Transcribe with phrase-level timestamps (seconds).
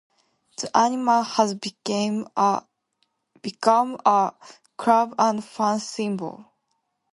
[0.57, 2.63] The animal has become a
[3.61, 6.43] club and fan symbol.